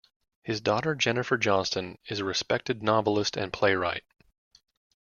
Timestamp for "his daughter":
0.41-0.95